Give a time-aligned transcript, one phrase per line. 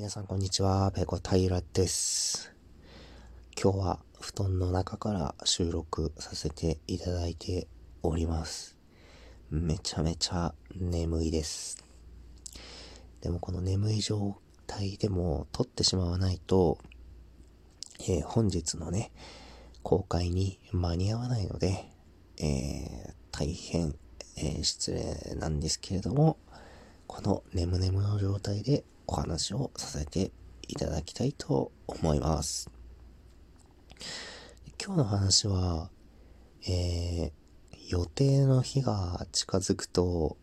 [0.00, 2.54] 皆さんこんにちは、ペコ平です。
[3.62, 7.68] 今日は布団の中から収録させていただいて
[8.02, 8.78] おります。
[9.50, 11.84] めちゃめちゃ眠いです。
[13.20, 16.78] でもこの眠い状態でも撮ってしまわないと、
[18.08, 19.12] えー、本日のね、
[19.82, 21.92] 公開に間に合わないので、
[22.38, 23.94] えー、大変、
[24.38, 26.38] えー、失礼なんですけれども、
[27.06, 30.30] この眠々の状態でお話をさせて
[30.68, 32.70] いただきたいと思います。
[34.80, 35.90] 今日の話は、
[36.68, 37.32] えー、
[37.88, 40.36] 予定の日が近づくと、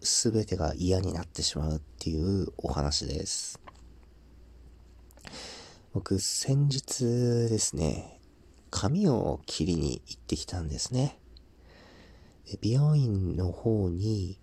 [0.00, 3.60] すべてが嫌になってしまうっていうお話です。
[5.92, 8.20] 僕、先日ですね、
[8.70, 11.20] 髪を切りに行ってきたんですね。
[12.60, 14.40] 美容院の方に、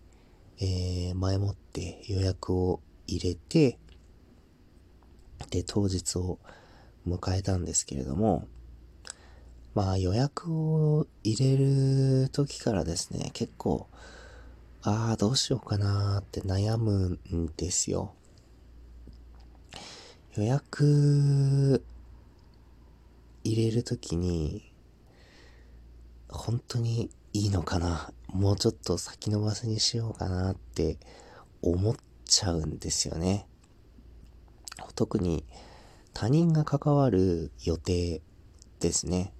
[0.59, 3.77] えー、前もって予約を入れて、
[5.49, 6.39] で、当日を
[7.07, 8.47] 迎えたんですけれども、
[9.75, 13.87] まあ予約を入れる時からですね、結構、
[14.81, 18.13] ああ、どうしようかなーって悩むんですよ。
[20.35, 21.83] 予約
[23.43, 24.71] 入れるときに、
[26.29, 30.97] 本当にいいのかなもうちょっと先延ばしにしようかなって
[31.61, 33.47] 思っちゃうんですよね。
[34.95, 35.45] 特に
[36.13, 38.21] 他人が関わる予定
[38.79, 39.33] ですね。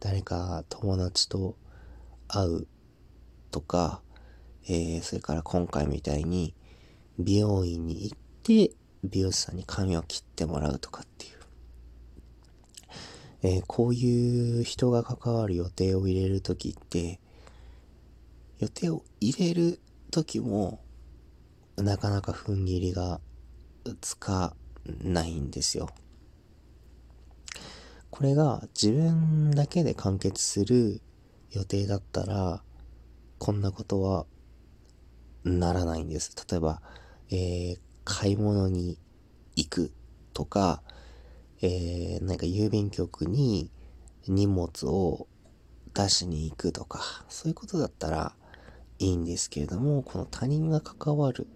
[0.00, 1.56] 誰か友達と
[2.28, 2.66] 会う
[3.50, 4.02] とか、
[4.66, 6.54] えー、それから今回みたいに
[7.18, 8.72] 美容院に行って
[9.04, 11.34] 美容師さんに髪を切ってもらうとかっていう。
[13.42, 17.20] えー、こういう人が関わる予定を入れるときって、
[18.58, 20.80] 予定を入れるときも
[21.76, 23.20] なかなか踏ん切りが
[24.00, 24.54] つか
[25.02, 25.88] ないんですよ。
[28.10, 31.00] これが自分だけで完結する
[31.50, 32.62] 予定だったら、
[33.38, 34.26] こんなことは
[35.42, 36.34] ならないんです。
[36.48, 36.80] 例えば、
[37.30, 38.98] えー、買い物に
[39.56, 39.92] 行く
[40.32, 40.82] とか、
[41.60, 43.70] えー、なんか郵便局に
[44.28, 45.26] 荷物を
[45.92, 48.34] 出しに行くとか、そういうことだったら
[48.98, 51.48] いいんですけれども、この他人が関わる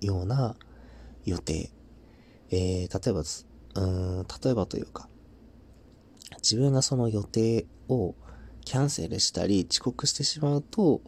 [0.00, 0.56] ような
[1.24, 1.70] 予定。
[2.50, 3.22] えー、例えば、
[3.74, 3.86] う
[4.22, 5.08] ん、例えばというか、
[6.36, 8.14] 自分がその予定を
[8.64, 11.00] キャンセルしたり遅刻してしまうと、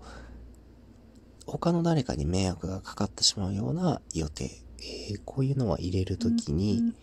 [1.47, 4.51] 他の誰かに迷惑がかかってしまうような予定。
[4.79, 6.95] えー、こういうのは入れるときに、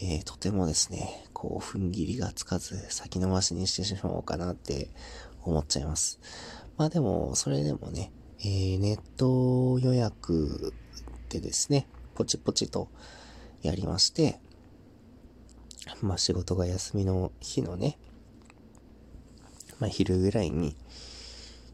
[0.00, 4.90] えー、とてもですね、こう、踏ん切りがつかず、先延ばしにしてしまおうかなって
[5.42, 6.18] 思っちゃいます。
[6.76, 10.72] まあでも、それでもね、えー、ネット予約
[11.34, 12.88] でですね、ポチポチと
[13.62, 14.38] やりまして、
[16.00, 17.98] まあ仕事が休みの日のね、
[19.80, 20.76] まあ昼ぐらいに、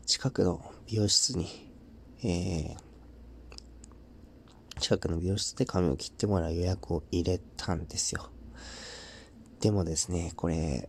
[0.07, 1.47] 近くの美容室に、
[2.23, 2.77] えー、
[4.81, 8.31] 近くの美容室で髪を切ってもらう予約を入れたんですよ。
[9.61, 10.89] でもですね、これ、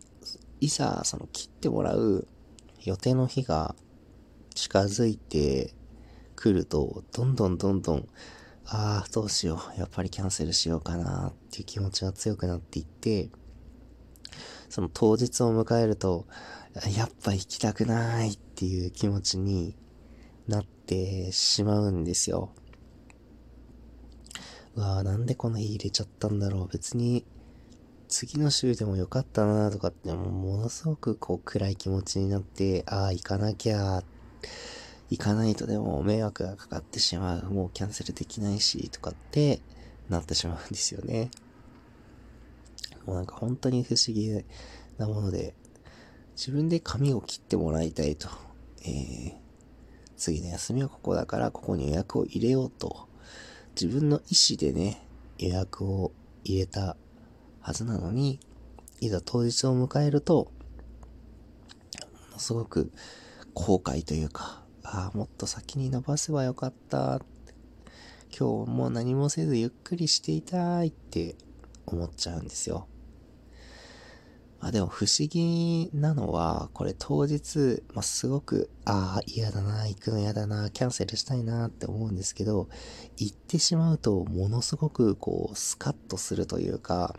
[0.61, 2.25] いざその切ってもらう
[2.83, 3.75] 予定の日が
[4.55, 5.73] 近づいて
[6.37, 8.07] くると、どんどんどんどん
[8.73, 9.79] ああ、どうしよう。
[9.79, 13.29] やっぱりキャンセルしようかなっていう気持ちが強くなっていって、
[14.69, 16.25] その当日を迎えると、
[16.95, 19.75] やっぱ行きたくないっていう気持ちに
[20.47, 22.53] なってしまうんですよ。
[24.77, 26.67] うわあ、なんでこの日入れちゃったんだろう。
[26.69, 27.25] 別に、
[28.07, 34.03] 次の週でもよかったなとかって、もものすごくこう暗い気持ちになって、ああ、行かなきゃー
[35.11, 37.51] 行かないとでも迷惑がかかってしまう。
[37.51, 39.59] もうキャンセルできないし、とかって
[40.09, 41.29] なってしまうんですよね。
[43.05, 44.31] もうなんか本当に不思議
[44.97, 45.53] なもので、
[46.38, 48.29] 自分で髪を切ってもらいたいと。
[48.85, 49.33] えー、
[50.16, 53.09] 次の休みはここだからここに予約を入れようと。
[53.79, 55.05] 自分の意思でね、
[55.40, 56.13] 予約を
[56.46, 56.96] 入れた
[57.59, 58.40] はずなのに、
[59.02, 60.53] いざ当日を迎えると、
[62.37, 62.93] すごく
[63.53, 67.22] 後悔というか、ああ、もっと先に伸ばせばよかった。
[68.37, 71.35] 今日もう何もせずゆっくりしていたいって
[71.85, 72.87] 思っちゃうんですよ。
[74.59, 82.69] まあでも不思議なのは、これ当日、まあ、すごく、ああ、嫌だな、行くの嫌だな、キャンセルしたいなって思うんですけど、
[83.17, 87.16] 行ってしまうと、ものすごくこう、スカッとするというか、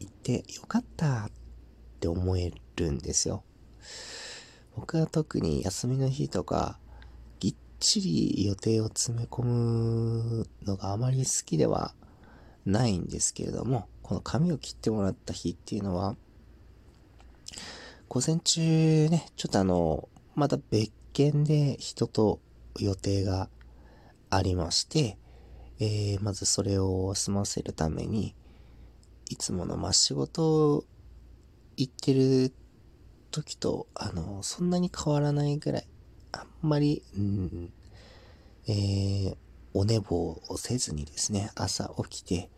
[0.00, 1.30] 行ってよかったっ
[2.00, 3.44] て思えるんですよ。
[4.76, 6.78] 僕は特に休みの日とか、
[7.38, 11.94] ぎっちり予定を詰め込むのがあまり好きでは
[12.66, 16.16] ないんですけれども、この髪を切ってもらった日っていうのは、
[18.08, 22.40] 午前中ね、ちょっとあの、また別件で人と
[22.78, 23.48] 予定が
[24.30, 25.16] ありまして、
[25.78, 28.34] えー、まずそれを済ませるために、
[29.30, 30.84] いつものま仕事
[31.76, 32.52] 行ってる
[33.34, 35.86] 時と、あの、そんなに変わらないぐらい、
[36.30, 37.72] あんまり、うん、
[38.68, 39.36] えー、
[39.72, 42.48] お寝坊をせずにですね、朝起きて、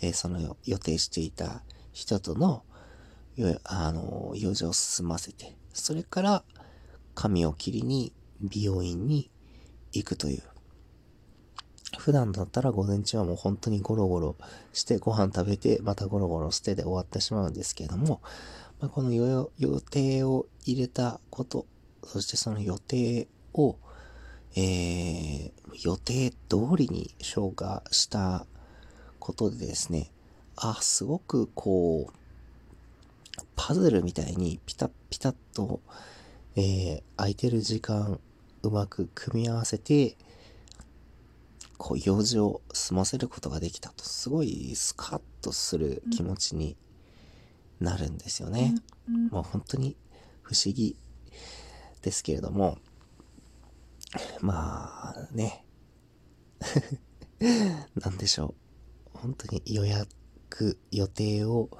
[0.00, 1.62] えー、その予定していた
[1.92, 2.64] 人との、
[3.62, 6.42] あの、用事を済ませて、それから
[7.14, 9.30] 髪を切りに美容院に
[9.92, 10.42] 行くという。
[11.98, 14.36] 普段だったら午前中はもう本当にゴロゴロ
[14.72, 18.20] してご飯食べてまたゴロゴロしてで終わってしまうんですけれども、
[18.80, 19.50] まあ、この予
[19.90, 21.66] 定を入れたこと、
[22.04, 23.76] そしてその予定を
[24.56, 26.36] えー、予定通
[26.76, 28.46] りに消化した
[29.18, 30.10] ことでですね、
[30.56, 32.12] あ、すごくこう、
[33.54, 35.80] パズルみたいにピタッピタッと、
[36.56, 38.18] えー、空いてる時間
[38.62, 40.16] うまく組み合わせて、
[41.78, 46.76] こう、用事を済ませることができたと、すごいスカッとする気持ちに
[47.80, 48.74] なるんですよね。
[49.30, 49.96] もう本当に
[50.42, 50.96] 不思議
[52.02, 52.78] ですけれども、
[54.40, 55.64] まあね。
[57.96, 58.54] なんでしょ
[59.14, 59.18] う。
[59.18, 61.70] 本当に予約、予定を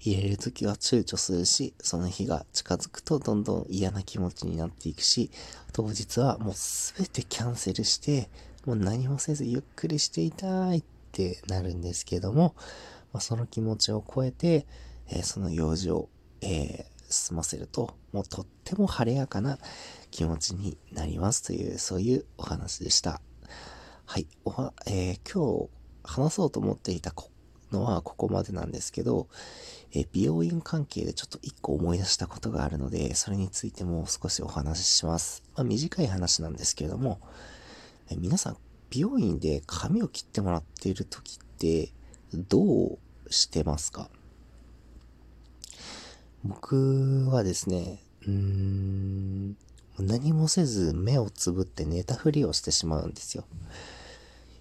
[0.00, 5.30] 入れるときは躊躇するし、その日が近づくとどんどん嫌な気持ちになっていくし、
[5.72, 8.30] 当日はもうすべてキャンセルして、
[8.64, 12.54] もう何もせずゆっくりしていたいってなるんですけども、
[13.12, 14.66] まあ、その気持ちを超えて、
[15.08, 16.08] え、その用事を、
[16.40, 19.58] え、済ませると、もうとっても晴れやかな
[20.10, 23.20] 気持ちになりますという、そういうお話でした。
[24.06, 24.26] はい。
[24.44, 25.70] おは、えー、今日
[26.02, 27.14] 話そうと思っていた
[27.70, 29.28] のはここまでなんですけど、
[29.92, 35.42] えー、美容院関係でちょっと一個思い出したことがあるので、それについても少しお話しします。
[35.54, 37.20] まあ、短い話なんですけれども、
[38.08, 38.56] えー、皆さん、
[38.88, 41.92] 美容院で髪を切ってもらっている時って、
[42.34, 42.98] どう
[43.28, 44.08] してますか？
[46.44, 49.56] 僕はですね、うーん、
[49.98, 53.44] 何もせず目をつぶって寝たふりをしてしまうんですよ。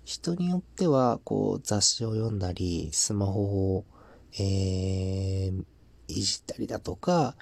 [0.06, 3.86] 人によっては、こう、雑誌を読んだり、スマホを、
[4.40, 5.64] えー、
[6.08, 7.36] いじったりだとか、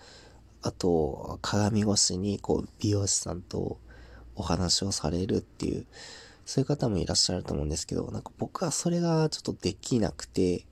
[0.61, 3.79] あと、鏡越しに、こう、美容師さんと
[4.35, 5.85] お話をされるっていう、
[6.45, 10.65] そういう方もいらっしゃると思うんですけど、なんか僕はそれがちょっとできなくて、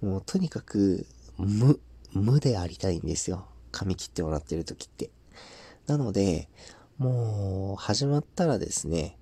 [0.00, 1.06] もうとにかく、
[1.38, 1.80] 無、
[2.14, 3.48] 無でありたいんですよ。
[3.70, 5.10] 髪切ってもらってる時って。
[5.86, 6.48] なので、
[6.98, 9.18] もう、始まったらですね、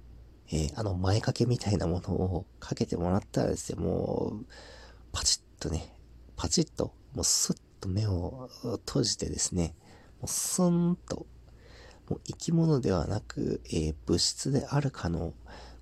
[0.52, 4.46] えー、あの、前掛けみたいなものをかけてもらったらですね、もう、
[5.12, 5.94] パチッとね、
[6.36, 8.48] パチッと、もうスッと目を
[8.86, 9.74] 閉じてですね、
[10.20, 11.26] もうスンと、
[12.08, 15.32] もう生き物ではなく、えー、物質であるかの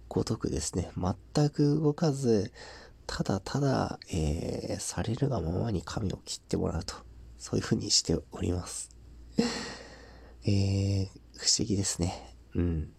[0.08, 2.52] ごとくですね、全く動かず、
[3.08, 6.94] ただただ、えー、されるがままに髪を切ってもらうと、
[7.38, 8.90] そういう風にしております。
[10.44, 11.06] えー、
[11.36, 12.36] 不思議ですね。
[12.54, 12.92] うん。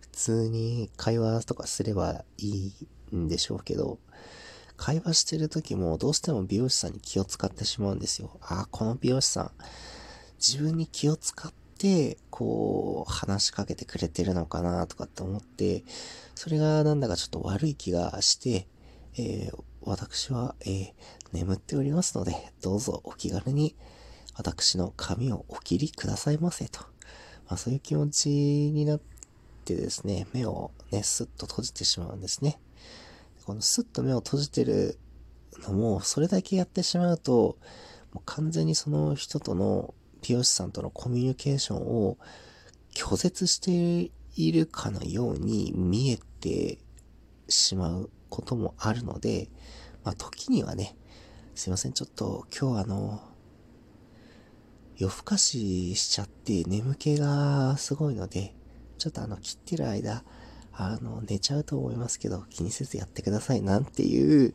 [0.00, 2.72] 普通に会話とかすればい
[3.12, 4.00] いんでしょうけど、
[4.76, 8.36] 会話してる時もどうしても美容師さんに気を使ってしまうんですよ。
[8.42, 9.50] ああ、この美容師さん、
[10.38, 15.84] 自分に気を使って、こう、話しかけてくれてるのかなとかって思って、
[16.34, 18.66] それがなんだかちょっと悪い気がして、
[19.16, 20.92] えー、私は、えー、
[21.32, 23.76] 眠っておりますので、どうぞお気軽に
[24.36, 26.80] 私の髪をお切りくださいませと。
[27.48, 29.00] まあ、そういう気持ちになっ
[29.64, 32.60] てですね、目をね、スッと閉じてしまうんですね。
[33.44, 34.98] このスッと目を閉じてる
[35.62, 37.58] のも、それだけやってしまうと、
[38.12, 42.18] もう完全にその人との美容師さんとのコミュニケーションを
[42.94, 46.78] 拒絶しているかのように見えて
[47.48, 49.50] しまうこともあるので、
[50.04, 50.96] まあ時にはね、
[51.54, 53.20] すいません、ちょっと今日あの、
[54.96, 58.54] 夜更かししちゃって眠気がすごいので、
[58.98, 60.24] ちょっとあの、切ってる間、
[60.72, 64.54] あの、寝ちゃうと思いますけど、気にせずやってくださいなんていう、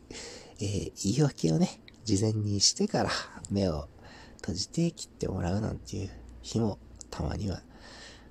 [0.60, 3.10] えー、言い訳をね、事前にしてから
[3.50, 3.88] 目を
[4.36, 6.10] 閉じて切ってもらうなんていう
[6.42, 6.78] 日も
[7.10, 7.60] たまには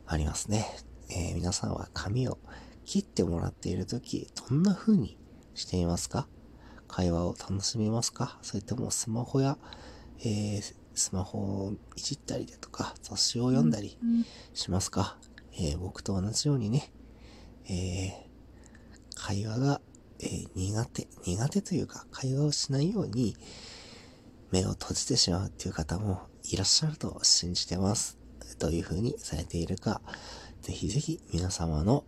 [0.07, 0.65] ありますね。
[1.09, 2.37] えー、皆さんは髪を
[2.85, 5.17] 切ってもらっているとき、どんな風に
[5.55, 6.27] していますか？
[6.87, 8.37] 会話を楽しみますか？
[8.43, 9.57] それともスマホや、
[10.19, 10.61] えー、
[10.93, 13.97] スマホをいじったりだとか、雑誌を読んだり
[14.53, 15.17] しますか、
[15.53, 16.91] えー、僕と同じようにね、
[17.67, 19.81] えー、会話が
[20.21, 23.35] え、苦手、苦手というか会話をしないように
[24.49, 28.17] 目を閉じてしまうっていう方もいらっしゃると信じてます。
[28.57, 30.01] どういう風にされているか、
[30.61, 32.05] ぜひぜひ皆様の、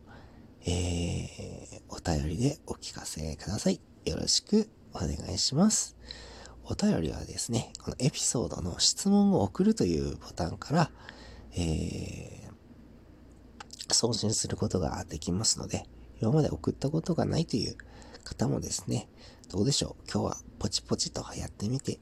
[0.69, 3.79] えー、お便りでお聞かせください。
[4.03, 5.95] よろしくお願いします。
[6.65, 10.91] お便りはですね、このエピソードの質問を送るというボタンから、
[11.53, 15.85] えー、送信することができますので、
[16.19, 17.77] 今まで送ったことがないという
[18.25, 19.07] 方もですね、
[19.49, 20.11] どうでしょう？
[20.11, 21.97] 今日はポチポチとやってみて、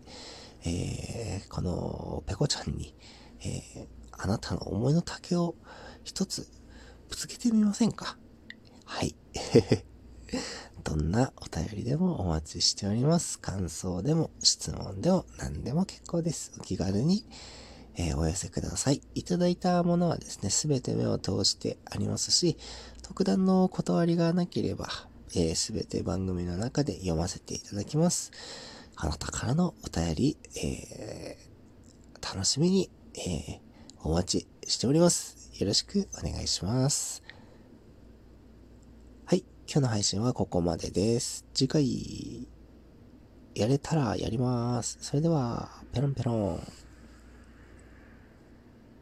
[0.66, 2.96] えー、このペコちゃんに、
[3.42, 5.54] えー、あなたの思いの丈を
[6.04, 6.48] 一つ
[7.10, 8.18] ぶつけてみませんか？
[8.86, 9.16] はい。
[10.84, 13.40] どんなお便りでもお待ちしております。
[13.40, 16.54] 感想でも質問でも何でも結構です。
[16.60, 17.26] お気軽に、
[17.96, 19.02] えー、お寄せください。
[19.16, 22.58] いただいたものはですね、すべて目を通してありますし、
[23.02, 24.88] 特段の断りがなければ、
[25.30, 28.32] す、えー、べ、て番組の中で読ませていただきます。
[28.96, 33.60] あなたからのお便り、えー、楽しみに、えー、
[34.04, 35.52] お待ちしております。
[35.58, 37.25] よろしくお願いします。
[39.68, 41.44] 今日の配信はここまでです。
[41.56, 42.48] 次回、
[43.56, 45.00] やれたらやります。
[45.02, 46.85] それでは、ペロンペロン。